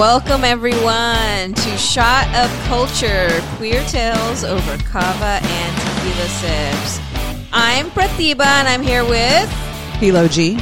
[0.00, 6.98] Welcome, everyone, to Shot of Culture Queer Tales over Kava and Tequila Sips.
[7.52, 9.54] I'm Pratibha, and I'm here with.
[9.98, 10.58] Peelo G,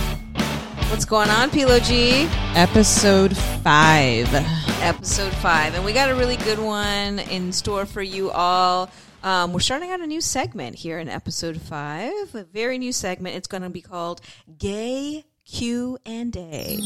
[0.90, 2.28] What's going on, Peelo G?
[2.56, 4.26] episode five.
[4.82, 5.76] Episode 5.
[5.76, 8.90] And we got a really good one in store for you all.
[9.22, 12.34] Um, we're starting out a new segment here in episode 5.
[12.34, 13.36] A very new segment.
[13.36, 14.20] It's going to be called
[14.58, 16.76] Gay Q and A.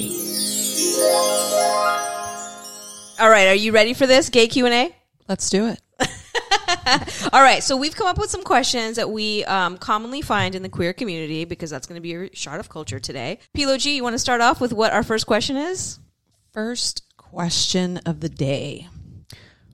[3.21, 4.31] All right, are you ready for this?
[4.31, 4.97] Gay Q and A?
[5.29, 5.81] Let's do it.
[7.33, 10.63] All right, so we've come up with some questions that we um, commonly find in
[10.63, 13.39] the queer community because that's going to be your shot of culture today.
[13.55, 15.99] Pilo G, you want to start off with what our first question is?
[16.53, 18.89] First question of the day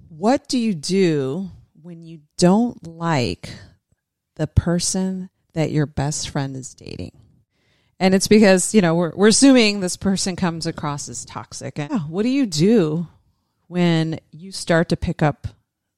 [0.08, 3.50] What do you do when you don't like
[4.34, 7.12] the person that your best friend is dating?
[8.00, 11.78] And it's because, you know, we're, we're assuming this person comes across as toxic.
[11.78, 13.08] And, oh, what do you do
[13.68, 15.46] when you start to pick up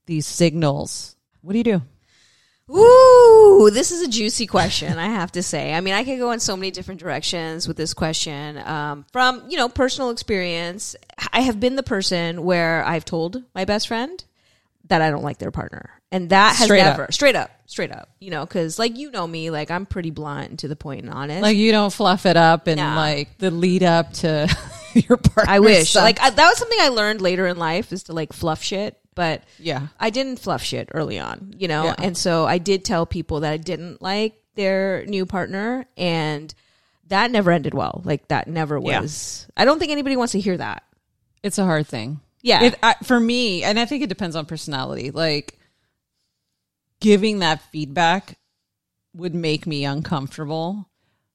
[0.06, 1.16] these signals?
[1.40, 1.82] What do you do?
[2.72, 5.74] Ooh, this is a juicy question, I have to say.
[5.74, 8.58] I mean, I could go in so many different directions with this question.
[8.58, 10.94] Um, from, you know, personal experience,
[11.32, 14.22] I have been the person where I've told my best friend
[14.86, 15.90] that I don't like their partner.
[16.12, 16.96] And that has Straight up.
[16.98, 20.10] never, straight up, straight up, you know, because like you know me, like I'm pretty
[20.10, 21.42] blunt and to the point and honest.
[21.42, 22.96] Like you don't fluff it up and Nah.
[22.96, 24.48] like the lead up to
[25.08, 25.52] your partner.
[25.52, 25.94] I wish.
[25.94, 28.98] Like I, that was something I learned later in life is to like fluff shit,
[29.14, 29.88] but Yeah.
[29.98, 31.84] I didn't fluff shit early on, you know.
[31.84, 31.94] Yeah.
[31.98, 36.52] And so I did tell people that I didn't like their new partner and
[37.08, 38.02] that never ended well.
[38.04, 39.00] Like that never Yeah.
[39.00, 39.46] was.
[39.56, 40.84] I don't think anybody wants to hear that.
[41.42, 42.20] It's a hard thing.
[42.42, 42.62] Yeah.
[42.64, 45.10] It, I, for me, and I think it depends on personality.
[45.10, 45.58] Like
[47.00, 48.38] giving that feedback
[49.14, 50.88] would make me uncomfortable,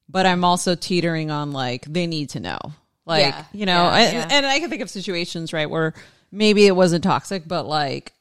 [0.08, 2.58] but I'm also teetering on like they need to know.
[3.06, 4.36] Like, Yeah, you know, yeah, and, yeah.
[4.36, 5.94] and I can think of situations, right, where
[6.32, 8.12] maybe it wasn't toxic, but like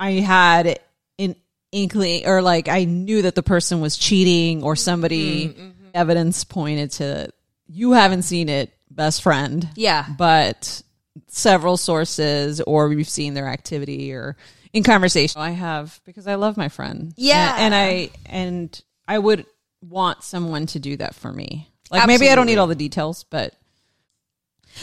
[0.00, 0.80] I had
[1.18, 1.36] an
[1.72, 6.90] inkling or like I knew that the person was cheating or somebody Mm-hmm, evidence pointed
[6.92, 7.30] to
[7.68, 9.68] you haven't seen it, best friend.
[9.76, 10.04] Yeah.
[10.18, 10.82] but
[11.28, 14.36] several sources or we've seen their activity or
[14.72, 15.40] in conversation.
[15.40, 17.14] I have because i love my friend.
[17.16, 17.54] Yeah.
[17.58, 19.46] and, and i and i would
[19.80, 21.70] want someone to do that for me.
[21.90, 23.54] Like maybe i don't need all the details but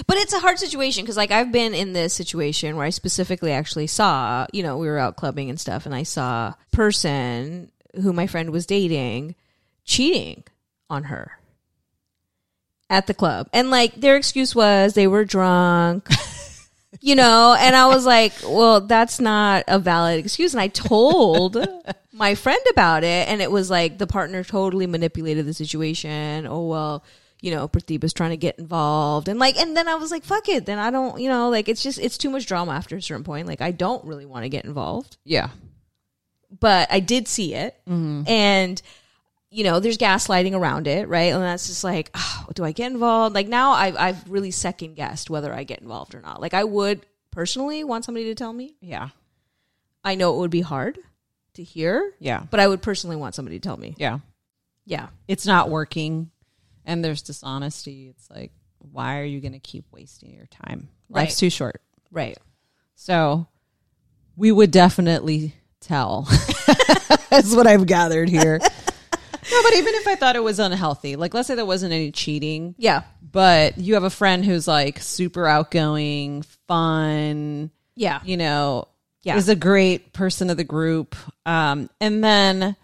[0.08, 3.52] But it's a hard situation because, like, I've been in this situation where I specifically
[3.52, 7.72] actually saw, you know, we were out clubbing and stuff, and I saw a person
[8.02, 9.36] who my friend was dating
[9.86, 10.44] cheating
[10.90, 11.38] on her
[12.90, 13.50] at the club.
[13.53, 16.08] And, like, their excuse was they were drunk,
[17.00, 20.53] you know, and I was like, well, that's not a valid excuse.
[20.53, 21.58] And I told
[22.14, 26.48] my friend about it, and it was like the partner totally manipulated the situation.
[26.48, 27.03] Oh, well,
[27.44, 29.28] you know, Pratibha's trying to get involved.
[29.28, 30.66] And like, and then I was like, fuck it.
[30.66, 33.26] Then I don't, you know, like, it's just, it's too much drama after a certain
[33.26, 33.48] point.
[33.48, 35.50] Like, I don't really want to get involved, yeah
[36.59, 37.76] but I did see it.
[37.90, 38.28] Mm-hmm.
[38.28, 38.82] And,
[39.50, 41.34] you know, there's gaslighting around it, right?
[41.34, 43.34] And that's just like, oh, do I get involved?
[43.34, 46.42] Like, now I've, I've really second guessed whether I get involved or not.
[46.42, 48.76] Like, I would personally want somebody to tell me.
[48.82, 49.09] yeah
[50.03, 51.00] I know it would be hard
[51.56, 53.96] to hear, yeah but I would personally want somebody to tell me.
[53.98, 54.20] yeah
[54.86, 55.08] Yeah.
[55.28, 56.30] it's not working
[56.86, 61.38] and there's dishonesty it's like why are you going to keep wasting your time life's
[61.38, 62.38] too short Right.
[62.96, 63.48] So
[64.36, 66.28] we would definitely tell.
[67.32, 68.60] That's what I've gathered here.
[68.62, 72.12] no, but even if I thought it was unhealthy, like let's say there wasn't any
[72.12, 73.02] cheating, Yeah.
[73.32, 78.20] but you have a friend who's like super outgoing, fun, Yeah.
[78.24, 78.88] you know,
[79.24, 79.36] Yeah.
[79.38, 81.16] is a great person of the group.
[81.48, 82.76] Um, and then,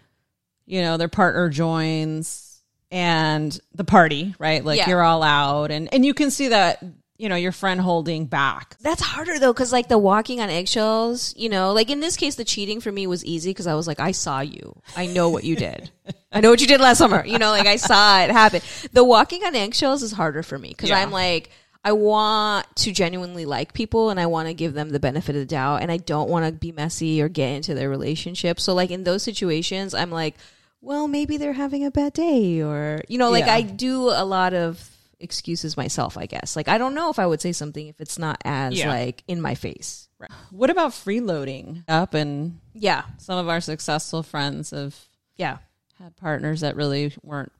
[0.65, 2.48] you know, their partner joins
[2.91, 4.63] and the party, right?
[4.63, 4.89] Like Yeah.
[4.89, 6.83] you're all out and, and you can see that,
[7.17, 8.77] you know, your friend holding back.
[8.81, 12.35] That's harder though, because like the walking on eggshells, you know, like in this case,
[12.35, 14.81] the cheating for me was easy because I was like, I saw you.
[14.95, 15.91] I know what you did.
[16.31, 17.25] I know what you did last summer.
[17.25, 18.61] You know, like I saw it happen.
[18.93, 20.99] The walking on eggshells is harder for me because Yeah.
[20.99, 21.49] I'm like,
[21.83, 25.41] I want to genuinely like people and I want to give them the benefit of
[25.41, 28.59] the doubt and I don't want to be messy or get into their relationship.
[28.59, 30.35] So like in those situations, I'm like,
[30.81, 33.55] well, maybe they're having a bad day or, you know, like Yeah.
[33.55, 34.89] I do a lot of
[35.19, 36.55] excuses myself, I guess.
[36.55, 38.89] Like I don't know if I would say something if it's not as Yeah.
[38.89, 40.07] like in my face.
[40.51, 42.13] What about freeloading up?
[42.13, 43.03] And Yeah.
[43.17, 44.95] some of our successful friends have
[45.37, 45.57] Yeah.
[45.97, 47.51] had partners that really weren't,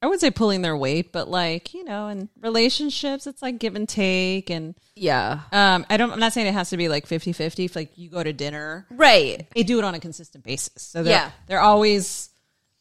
[0.00, 3.74] I would say pulling their weight, but like, you know, in relationships, it's like give
[3.76, 4.48] and take.
[4.48, 5.40] And Yeah.
[5.52, 7.64] um, I don't, I'm not saying it has to be like 50 50.
[7.66, 9.46] If like you go to dinner, Right.
[9.54, 10.82] they do it on a consistent basis.
[10.82, 11.30] So they're, Yeah.
[11.46, 12.30] they're always,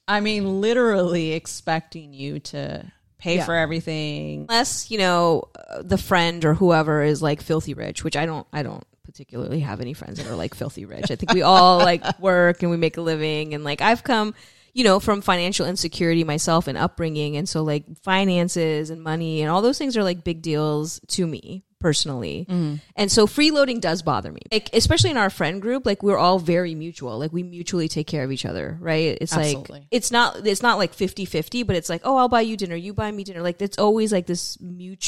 [0.07, 2.85] I mean, literally expecting you to
[3.17, 3.45] pay Yeah.
[3.45, 4.45] for everything.
[4.49, 5.45] Unless, you know,
[5.81, 9.81] the friend or whoever is like filthy rich, which I don't I don't particularly have
[9.81, 11.09] any friends that are like filthy rich.
[11.11, 14.33] I think we all like work and we make a living and like I've come
[14.73, 17.35] you know, from financial insecurity myself and upbringing.
[17.35, 21.25] And so, like, finances and money and all those things are like big deals to
[21.25, 22.45] me personally.
[22.49, 22.75] Mm-hmm.
[22.95, 24.41] And so, freeloading does bother me.
[24.51, 27.17] Like, especially in our friend group, like, we're all very mutual.
[27.19, 29.17] Like, we mutually take care of each other, right?
[29.21, 29.79] It's Absolutely.
[29.79, 32.57] like, it's not, it's not like 50 50, but it's like, oh, I'll buy you
[32.57, 33.41] dinner, you buy me dinner.
[33.41, 34.59] Like, it's always like this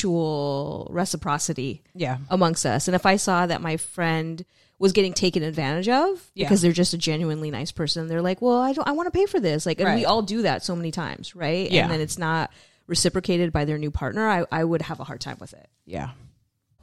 [0.03, 2.17] mutual reciprocity Yeah.
[2.29, 2.87] amongst us.
[2.87, 4.45] And if I saw that my friend
[4.77, 6.45] was getting taken advantage of Yeah.
[6.45, 9.11] because they're just a genuinely nice person, they're like, "Well, I don't I want to
[9.11, 11.69] pay for this." Like and we all do that so many times, right?
[11.69, 11.83] Yeah.
[11.83, 12.49] And then it's not
[12.87, 14.25] reciprocated by their new partner.
[14.29, 15.67] I I would have a hard time with it.
[15.85, 16.11] Yeah.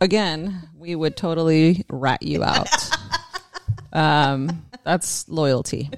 [0.01, 2.69] Again, we would totally rat you out.
[3.93, 5.91] um, that's loyalty.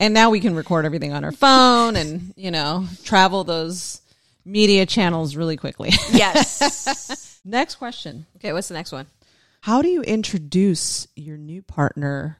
[0.00, 4.00] And now we can record everything on our phone and, you know, travel those
[4.44, 5.90] media channels really quickly.
[6.10, 7.40] Yes.
[7.44, 8.26] Next question.
[8.36, 9.06] okay, what's the next one?
[9.60, 12.38] How do you introduce your new partner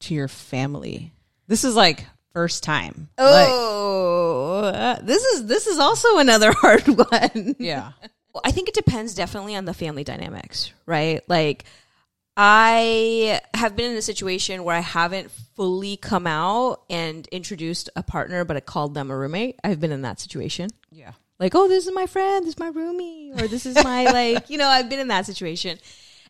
[0.00, 1.12] to your family?
[1.46, 3.08] This is like first time.
[3.16, 7.56] Like- Oh, uh, this is this is also another hard one.
[7.58, 7.92] yeah.
[8.32, 11.22] Well, I think it depends definitely on the family dynamics, right?
[11.28, 11.64] Like,
[12.36, 18.02] I have been in a situation where I haven't fully come out and introduced a
[18.02, 19.60] partner, but I called them a roommate.
[19.62, 20.70] I've been in that situation.
[20.90, 21.12] Yeah.
[21.38, 24.48] Like, oh, this is my friend, this is my roomie, or this is my, like,
[24.48, 25.78] you know, I've been in that situation.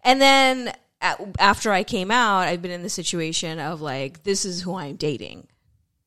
[0.02, 4.44] And then a after I came out, I've been in the situation of, like, this
[4.44, 5.46] is who I'm dating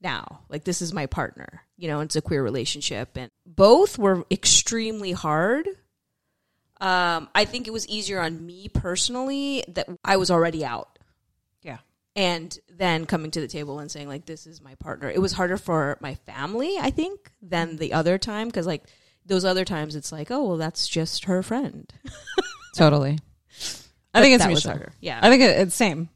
[0.01, 0.41] now.
[0.50, 1.62] Like, this is my partner.
[1.77, 3.15] You know, it's a queer relationship.
[3.15, 5.68] And both were extremely hard.
[6.81, 11.00] Um, I think it was easier on me personally that I was already out
[11.63, 11.77] Yeah.
[12.16, 15.31] and then coming to the table and saying like this is my partner it was
[15.31, 18.83] harder for my family i think than the other time because like
[19.25, 21.94] those other times it's like oh well that's just her friend
[22.75, 23.12] Totally.
[23.12, 26.10] I But think it's was harder yeah I think it, it's same.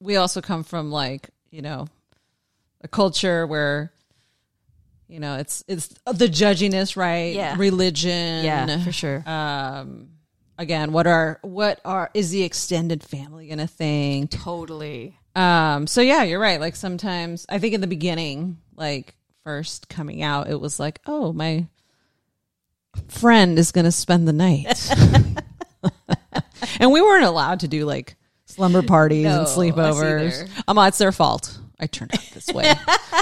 [0.00, 1.86] We also come from like you know
[2.80, 3.92] a culture where
[5.12, 7.34] you know it's it's the judginess, right?
[7.34, 7.54] Yeah.
[7.58, 8.44] Religion.
[8.44, 10.08] yeah for sure Um.
[10.58, 14.30] Again, what are what are is the extended family gonna think?
[14.30, 15.86] totally Um.
[15.86, 16.60] So yeah, you're right.
[16.60, 19.14] Like sometimes I think in the beginning, like
[19.44, 21.66] first coming out, it was like, oh, my
[23.08, 24.90] friend is gonna spend the night.
[26.80, 30.48] and we weren't allowed to do like slumber parties No, and sleepovers.
[30.68, 31.58] Um, it's their fault.
[31.80, 32.72] I turned out this way.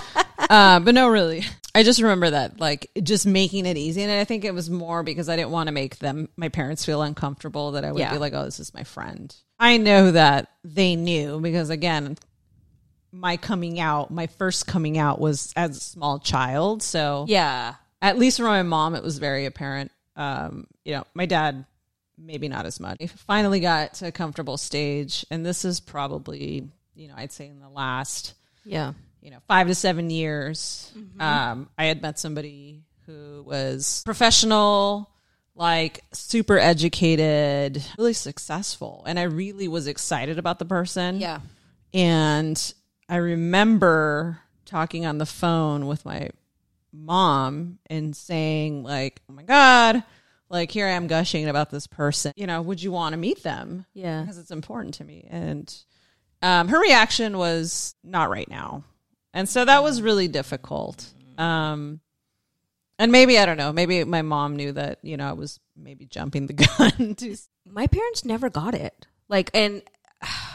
[0.39, 1.45] uh, but no, really.
[1.75, 4.03] I just remember that, like, just making it easy.
[4.03, 6.85] And I think it was more because I didn't want to make them, my parents,
[6.85, 8.13] feel uncomfortable that I would Yeah.
[8.13, 9.35] be like, oh, this is my friend.
[9.59, 12.17] I know that they knew because, again,
[13.13, 16.83] my coming out, my first coming out was as a small child.
[16.83, 19.93] So, yeah at least for my mom, it was very apparent.
[20.17, 21.67] Um, you know, my dad,
[22.17, 22.99] maybe not as much.
[23.01, 27.49] I finally got to a comfortable stage, and this is probably, you know, I'd say
[27.49, 28.35] in the last,
[28.65, 28.93] yeah
[29.23, 30.91] you know, five to seven years.
[31.19, 35.11] Um, I had met somebody who was professional,
[35.55, 41.21] like super educated, really successful, and I really was excited about the person.
[41.21, 41.41] yeah
[41.93, 42.75] And
[43.09, 46.31] I remember talking on the phone with my
[46.93, 50.03] mom and saying, like, oh my God,
[50.49, 52.33] like here I am gushing about this person.
[52.37, 53.85] You know, would you want to meet them?
[53.93, 55.27] yeah Because it's important to me.
[55.29, 55.73] And
[56.43, 58.85] um, her reaction was not right now.
[59.33, 61.07] And so that was really difficult.
[61.39, 62.01] Um,
[62.99, 66.07] and maybe, I don't know, maybe my mom knew that, you know, I was maybe
[66.07, 67.15] jumping the gun.
[67.17, 69.07] to, my parents never got it.
[69.29, 69.83] Like, and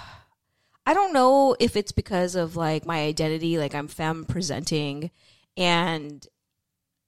[0.87, 5.09] I don't know if it's because of like my identity, like I'm femme presenting,
[5.57, 6.25] and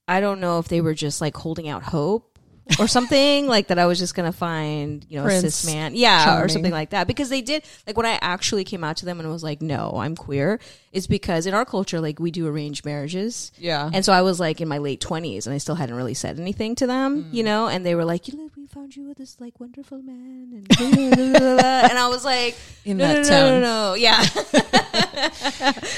[0.07, 2.36] I don't know if they were just like holding out hope
[2.79, 5.95] or something like that I was just gonna find, you know, a Prince cis man.
[5.95, 7.07] Yeah, or something like that.
[7.07, 9.93] Because they did like when I actually came out to them and was like, No,
[9.97, 10.59] I'm queer,
[10.91, 13.51] it's because in our culture, like we do arranged marriages.
[13.57, 13.89] yeah.
[13.93, 16.39] And so I was like in my late twenties, and I still hadn't really said
[16.39, 17.33] anything to them, Mm.
[17.33, 17.67] you know.
[17.67, 20.79] And they were like, "You know, we found you with this like wonderful man," and,
[21.37, 22.55] and I was like,
[22.85, 24.23] In "No, no, that no, no, no, yeah."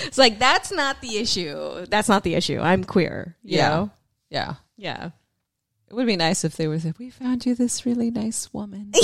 [0.06, 1.86] it's like that's not the issue.
[1.88, 2.60] That's not the issue.
[2.60, 3.36] I'm queer.
[3.44, 3.70] You Yeah.
[3.70, 3.92] know?
[4.30, 4.54] yeah.
[4.78, 5.10] Yeah.
[5.90, 8.92] It would be nice if they were like, we found you this really nice woman.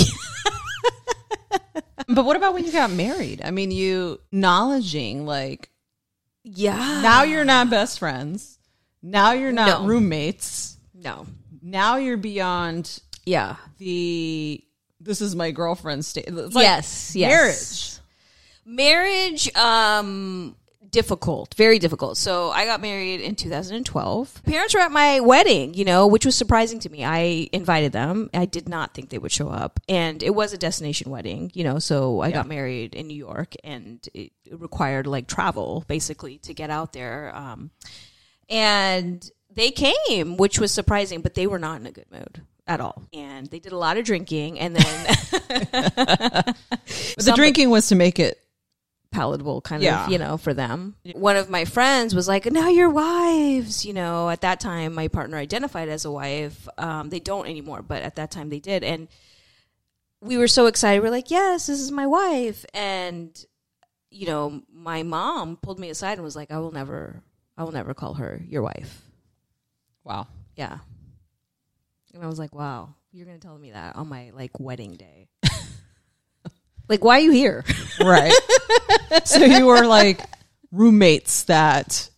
[2.08, 3.42] but what about when you got married?
[3.44, 5.70] I mean, you acknowledging like
[6.44, 7.00] Yeah.
[7.02, 8.58] now you're not best friends.
[9.02, 9.86] Now you're not No.
[9.88, 10.76] roommates.
[10.94, 11.26] no.
[11.62, 13.56] Now you're beyond Yeah.
[13.78, 14.62] the
[15.00, 16.32] this is my girlfriend state.
[16.32, 17.14] Like yes.
[17.16, 18.00] Yes.
[18.64, 18.78] marriage.
[18.78, 20.54] Marriage um
[20.96, 22.16] difficult, very difficult.
[22.16, 24.42] So I got married in 2012.
[24.44, 27.04] Parents were at my wedding, you know, which was surprising to me.
[27.04, 28.30] I invited them.
[28.32, 31.64] I did not think they would show up, and it was a destination wedding, you
[31.64, 31.78] know.
[31.78, 36.70] So I got married in New York, and it required like travel basically to get
[36.70, 37.30] out there.
[37.36, 37.70] Um,
[38.48, 42.80] and they came, which was surprising, but they were not in a good mood at
[42.80, 43.02] all.
[43.12, 45.06] And they did a lot of drinking, and then
[47.18, 48.40] the drinking was to make it.
[49.16, 50.04] Palatable kind Yeah.
[50.04, 50.94] of, you know, for them.
[51.14, 53.84] One of my friends was like, now you're wives.
[53.86, 56.68] You know, at that time, my partner identified as a wife.
[56.78, 58.84] Um, they don't anymore, but at that time they did.
[58.84, 59.08] And
[60.20, 61.02] we were so excited.
[61.02, 62.64] We're like, yes, this is my wife.
[62.74, 63.30] And,
[64.10, 67.22] you know, my mom pulled me aside and was like, I will never,
[67.56, 69.02] I will never call her your wife.
[70.04, 70.28] Wow.
[70.56, 70.78] Yeah.
[72.14, 74.94] And I was like, wow, you're going to tell me that on my like wedding
[74.96, 75.28] day.
[76.88, 77.64] Like, why are you here?
[78.00, 78.32] Right.
[79.24, 80.20] so you were like
[80.72, 82.10] roommates that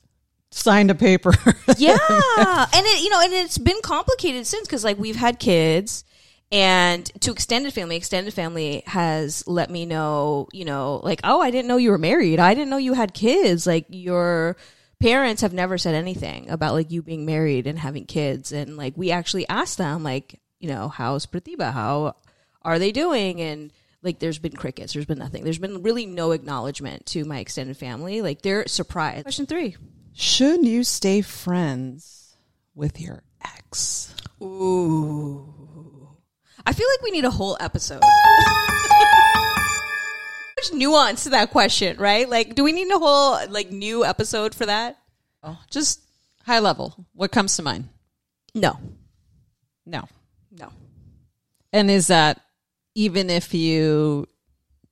[0.50, 1.32] signed a paper.
[1.76, 6.04] yeah and it you know and it's been complicated since because like we've had kids
[6.50, 11.50] and to extended family extended family has let me know you know like oh i
[11.50, 14.56] didn't know you were married i didn't know you had kids like your
[15.00, 18.94] parents have never said anything about like you being married and having kids and like
[18.96, 22.16] we actually asked them like you know how's pratibha how
[22.62, 26.30] are they doing and like there's been crickets there's been nothing there's been really no
[26.32, 29.76] acknowledgement to my extended family like they're surprised question three
[30.12, 32.36] Should you stay friends
[32.74, 34.14] with your ex?
[34.42, 35.52] Ooh.
[36.64, 38.02] I feel like we need a whole episode.
[40.58, 42.28] Much nuance to that question, right?
[42.28, 44.98] Like, do we need a whole like new episode for that?
[45.42, 46.00] Oh, just
[46.44, 47.06] high level.
[47.14, 47.88] What comes to mind?
[48.54, 48.78] No,
[49.86, 50.08] No.
[50.50, 50.72] no.
[51.72, 52.40] And is that
[52.98, 54.26] even if you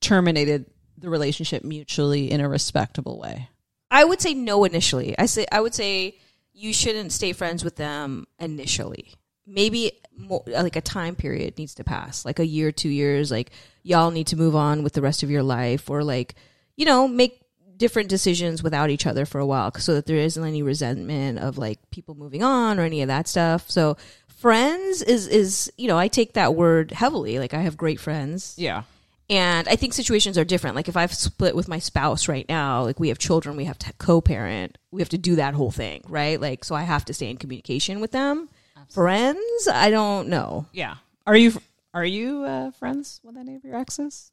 [0.00, 0.64] terminated
[0.96, 3.48] the relationship mutually in a respectable way?
[3.90, 5.18] I would say no initially.
[5.18, 6.18] I say I would say
[6.52, 9.14] you shouldn't stay friends with them initially.
[9.44, 13.32] Maybe more, like a time period needs to pass, like a year, two years.
[13.32, 13.50] Like
[13.82, 16.36] y'all need to move on with the rest of your life, or like
[16.76, 17.42] you know make
[17.76, 21.58] different decisions without each other for a while, so that there isn't any resentment of
[21.58, 23.68] like people moving on or any of that stuff.
[23.68, 23.96] So
[24.36, 27.38] friends is is you know I take that word heavily.
[27.38, 28.84] Like I have great friends, Yeah.
[29.28, 30.76] and I think situations are different.
[30.76, 33.78] Like if I've split with my spouse right now, like we have children, we have
[33.78, 36.40] to co-parent, we have to do that whole thing, right?
[36.40, 38.48] Like so I have to stay in communication with them.
[38.90, 40.66] Friends, I don't know.
[40.72, 40.96] Yeah.
[41.26, 41.52] Are you
[41.92, 44.30] are you uh, friends with any of your exes?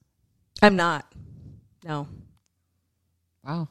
[0.62, 1.12] I'm not.
[1.84, 2.08] No.
[3.44, 3.68] Wow.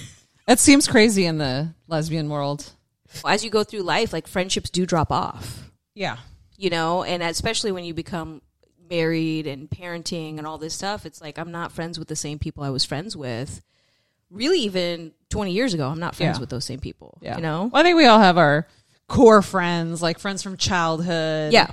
[0.46, 2.70] that seems crazy in the lesbian world.
[3.24, 6.18] As you go through life, like friendships do drop off, Yeah.
[6.56, 8.40] you know, and especially when you become
[8.88, 12.38] married and parenting and all this stuff, it's like I'm not friends with the same
[12.38, 13.60] people I was friends with.
[14.30, 16.40] Really, even 20 years ago, I'm not friends Yeah.
[16.40, 17.18] with those same people.
[17.20, 17.36] Yeah.
[17.36, 17.64] You know?
[17.72, 18.66] Well, I think we all have our
[19.08, 21.52] core friends, like friends from childhood.
[21.52, 21.70] Yeah.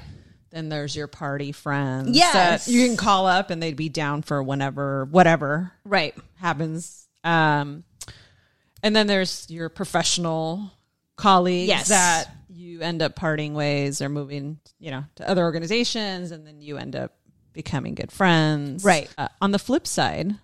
[0.52, 2.16] Then there's your party friends.
[2.16, 2.66] Yes.
[2.66, 6.16] that you can call up and they'd be down for whenever, whatever Right.
[6.36, 7.08] happens.
[7.24, 7.84] Um,
[8.84, 10.72] and then there's your professional
[11.16, 11.88] colleagues Yes.
[11.90, 16.62] that you end up parting ways or moving, you know, to other organizations, and then
[16.62, 17.14] you end up
[17.54, 18.84] becoming good friends.
[18.84, 19.10] Right.
[19.18, 20.36] Uh, on the flip side,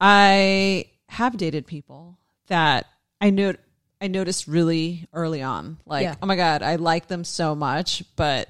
[0.00, 2.86] I have dated people that
[3.20, 3.54] I know
[4.00, 6.16] I noticed really early on, like, Yeah.
[6.20, 8.48] oh my god, I like them so much, but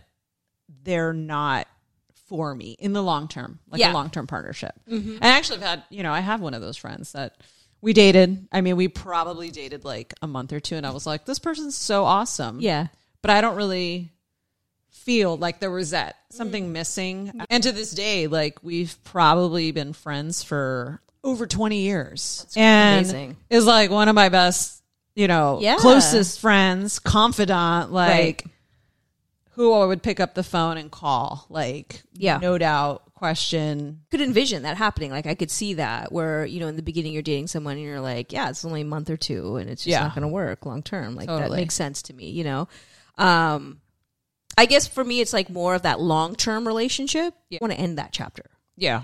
[0.83, 1.69] they're not
[2.27, 3.93] for me in the long term, like Yeah.
[3.93, 4.73] a long term partnership.
[4.87, 7.37] And I actually have had, you know, I have one of those friends that
[7.83, 8.49] we dated.
[8.53, 11.39] I mean, we probably dated like a month or two, and I was like, this
[11.39, 12.61] person's so awesome.
[12.61, 12.87] Yeah.
[13.21, 14.13] But I don't really
[14.91, 16.71] feel like there was that something mm.
[16.73, 17.33] missing.
[17.51, 22.47] And to this day, like we've probably been friends for over 20 years.
[22.57, 23.37] and amazing.
[23.51, 24.83] is like one of my best,
[25.15, 25.77] you know, Yeah.
[25.77, 28.45] closest friends, confidant, like Right.
[29.53, 32.39] who I would pick up the phone and call, like, Yeah.
[32.39, 34.01] no doubt, question.
[34.11, 35.13] could envision that happening.
[35.13, 37.85] Like I could see that where, you know, in the beginning you're dating someone and
[37.85, 40.01] you're like, yeah, it's only a month or two and it's just Yeah.
[40.03, 41.15] not going to work long term.
[41.15, 42.67] Like that makes sense to me, you know?
[43.19, 43.81] Um,
[44.59, 47.33] I guess for me, it's like more of that long term relationship.
[47.53, 48.51] I want to end that chapter.
[48.77, 49.03] Yeah.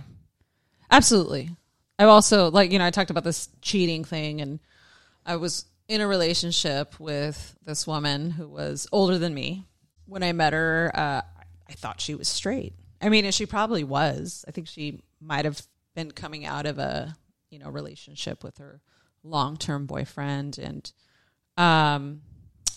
[0.91, 1.51] Absolutely.
[1.99, 4.59] I've also like, you know, I talked about this cheating thing and
[5.25, 9.65] I was in a relationship with this woman who was older than me.
[10.07, 11.23] When I met her, uh,
[11.69, 12.73] I thought she was straight.
[13.00, 14.45] I mean, and she probably was.
[14.49, 15.61] I think she might have
[15.95, 17.14] been coming out of a,
[17.50, 18.81] you know, relationship with her
[19.25, 20.93] long-term boyfriend and
[21.57, 22.23] um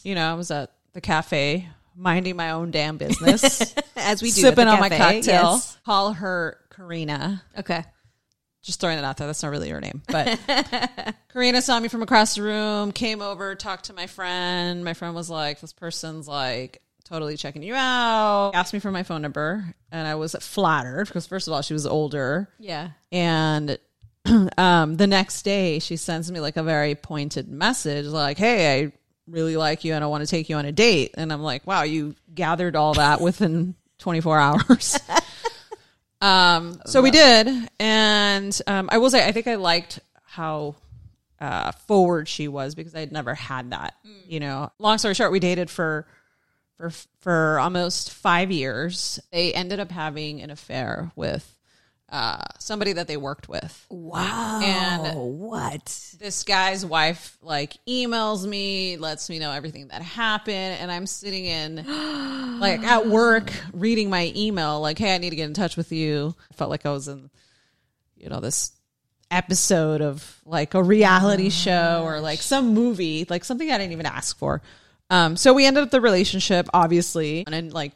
[0.03, 4.41] you know, I was at the cafe minding my own damn business, As we do.
[4.41, 5.21] sipping on my cocktail.
[5.23, 5.77] yes.
[5.85, 7.83] Call her Karina Okay.
[8.63, 9.25] Just throwing that out there.
[9.27, 10.01] That's not really her name.
[10.07, 10.39] But
[11.33, 14.83] Karina saw me from across the room, came over, talked to my friend.
[14.83, 18.51] My friend was like, This person's like totally checking you out.
[18.53, 19.75] Asked me for my phone number.
[19.91, 22.47] And I was flattered because, first of all, she was older.
[22.57, 22.91] Yeah.
[23.11, 23.77] And
[24.57, 28.91] um, the next day, she sends me like a very pointed message like, Hey, I
[29.27, 31.11] really like you and I want to take you on a date.
[31.15, 34.99] And I'm like, Wow, you gathered all that within 24 hours.
[36.21, 37.69] um, so we did.
[37.77, 40.75] And um, I will say, I think I liked how
[41.41, 43.95] uh, forward she was because I'd never had that.
[44.27, 46.07] You know, long story short, we dated for
[46.89, 49.19] for for almost five years.
[49.31, 51.57] They ended up having an affair with
[52.09, 53.85] uh, somebody that they worked with.
[53.89, 54.59] Wow.
[54.61, 56.15] And- what?
[56.19, 61.45] This guy's wife like emails me, lets me know everything that happened, and I'm sitting
[61.45, 61.85] in
[62.59, 65.91] like at work reading my email, like, "Hey, I need to get in touch with
[65.91, 67.29] you." I felt like I was in,
[68.17, 68.71] you know, this
[69.31, 74.05] episode of like a reality show or like some movie, like something I didn't even
[74.05, 74.61] ask for.
[75.11, 77.91] Um, so we ended up the relationship, obviously, and then like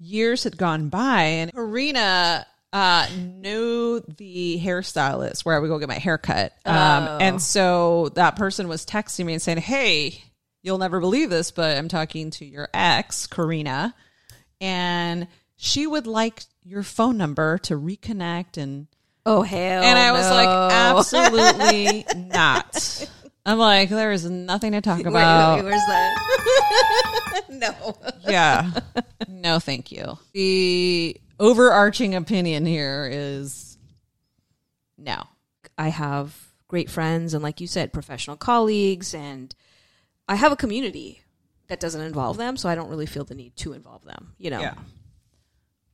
[0.00, 5.88] years had gone by, and Karina uh, knew the hairstylist where I would go get
[5.88, 6.52] my hair cut.
[6.64, 6.74] Um,
[7.08, 7.18] Oh.
[7.20, 10.20] and so that person was texting me and saying, "Hey,
[10.62, 13.94] you'll never believe this, but I'm talking to your ex, Karina,
[14.60, 18.86] and she would like your phone number to reconnect and."
[19.26, 19.82] Oh hell!
[19.82, 23.08] And I was like, absolutely not.
[23.46, 25.56] I'm like, there is nothing to talk Wait, about.
[25.56, 27.42] wait, where's that?
[27.50, 27.96] no.
[28.26, 28.70] Yeah.
[29.28, 30.18] No, thank you.
[30.32, 33.76] The overarching opinion here is
[34.96, 35.24] no.
[35.76, 36.34] I have
[36.68, 39.54] great friends and, like you said, professional colleagues, and
[40.28, 41.20] I have a community
[41.68, 44.34] that doesn't involve them, so I don't really feel the need to involve them.
[44.38, 44.60] You know.
[44.60, 44.74] Yeah.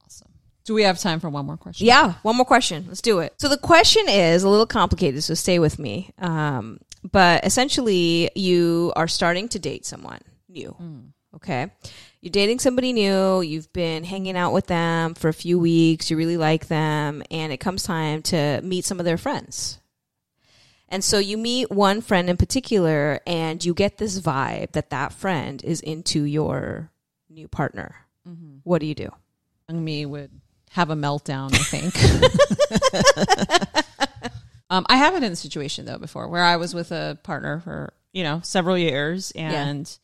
[0.04, 0.30] Awesome.
[0.64, 1.86] Do we have time for one more question?
[1.86, 2.84] Yeah, one more question.
[2.88, 3.34] Let's do it.
[3.38, 6.10] So the question is a little complicated, so stay with me.
[6.18, 6.78] Um,
[7.08, 10.74] but essentially, you are starting to date someone new.
[10.80, 11.12] Mm.
[11.36, 11.70] Okay.
[12.20, 16.16] You're dating somebody new, you've been hanging out with them for a few weeks, you
[16.16, 19.78] really like them, and it comes time to meet some of their friends.
[20.88, 25.12] And so you meet one friend in particular, and you get this vibe that that
[25.12, 26.90] friend is into your
[27.30, 27.94] new partner.
[28.28, 28.58] Mm-hmm.
[28.64, 29.10] What do you do?
[29.70, 30.32] Me would
[30.70, 31.94] have a meltdown, I think.
[34.70, 37.60] um, I have been in a situation though before where I was with a partner
[37.60, 39.98] for, you know, several years and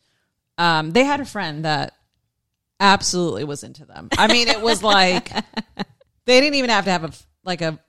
[0.57, 1.93] um, they had a friend that
[2.79, 4.09] absolutely was into them.
[4.17, 5.31] I mean, it was like
[6.25, 7.11] they didn't even have to have a
[7.43, 7.79] like a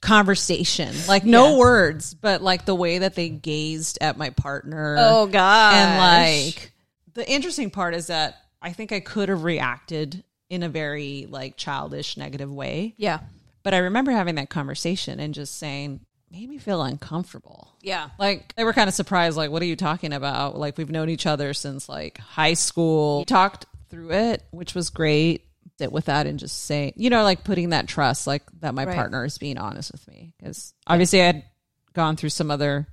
[0.00, 1.58] conversation, like no Yeah.
[1.58, 4.96] words, but like the way that they gazed at my partner.
[4.98, 5.74] Oh, God.
[5.74, 6.72] And like
[7.14, 11.56] the interesting part is that I think I could have reacted in a very like
[11.56, 12.94] childish negative way.
[12.98, 13.20] yeah.
[13.62, 17.68] But I remember having that conversation and just saying, made me feel uncomfortable.
[17.82, 18.08] Yeah.
[18.18, 20.58] Like they were kind of surprised, like, what are you talking about?
[20.58, 23.20] Like we've known each other since like high school.
[23.20, 25.44] We talked through it, which was great.
[25.78, 28.84] Sit with that and just say, you know, like putting that trust, like that my
[28.84, 28.94] Right.
[28.94, 30.34] partner is being honest with me.
[30.38, 31.44] Because obviously I had
[31.92, 32.86] gone through some other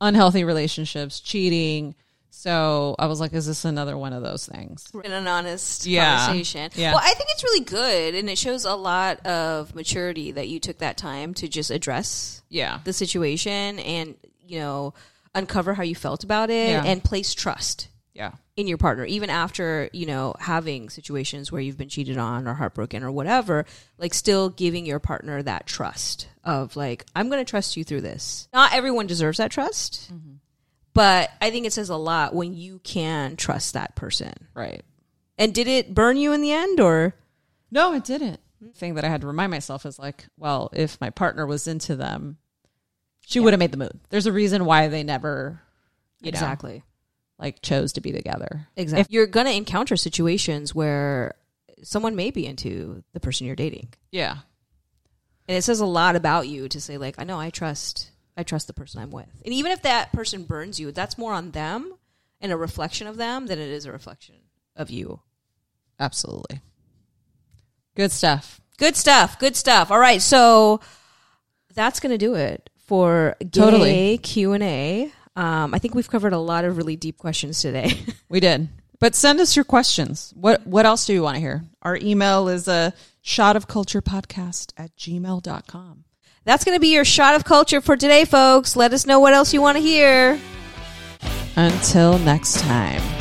[0.00, 1.94] unhealthy relationships, cheating.
[2.38, 4.86] So I was like, is this another one of those things?
[5.02, 6.18] in an honest Yeah.
[6.26, 6.70] conversation.
[6.74, 6.92] Yeah.
[6.92, 10.60] Well, I think it's really good, and it shows a lot of maturity that you
[10.60, 12.80] took that time to just address Yeah.
[12.84, 14.92] the situation and you know
[15.34, 16.84] uncover how you felt about it Yeah.
[16.84, 18.32] and place trust Yeah.
[18.54, 22.54] in your partner even after you know having situations where you've been cheated on or
[22.54, 23.64] heartbroken or whatever
[23.98, 28.02] like still giving your partner that trust of like i'm going to trust you through
[28.02, 30.34] this not everyone deserves that trust mm-hmm.
[30.96, 34.82] But i think it says a lot when you can trust that person Right.
[35.38, 37.14] and did it burn you in the end or
[37.70, 38.40] No, it didn't.
[38.74, 41.94] Thing that I had to remind myself is like, well, if my partner was into
[41.96, 42.38] them,
[43.20, 43.92] she would have made the move.
[44.08, 45.60] There's a reason why they never,
[46.22, 46.82] you know, exactly
[47.38, 48.66] like chose to be together.
[48.76, 51.34] exactly If you're going to encounter situations where
[51.82, 54.38] someone may be into the person you're dating Yeah.
[55.48, 58.42] and it says a lot about you to say like i know i trust i
[58.42, 61.50] trust the person i'm with and even if that person burns you that's more on
[61.52, 61.92] them
[62.40, 64.34] and a reflection of them than it is a reflection
[64.74, 65.20] of you
[65.98, 66.60] Absolutely.
[67.94, 68.60] Good stuff.
[68.78, 70.80] good stuff good stuff all right so
[71.74, 74.18] that's gonna do it for gay Totally.
[74.18, 77.92] q&a um, i think we've covered a lot of really deep questions today
[78.28, 78.68] We did.
[78.98, 80.32] But send us your questions.
[80.34, 81.62] What what else do you want to hear?
[81.82, 86.04] Our email is a shot of culture podcast at gmail.com.
[86.46, 89.52] that's gonna be your shot of culture for today folks let us know what else
[89.52, 90.40] you want to hear
[91.56, 93.15] Until next time.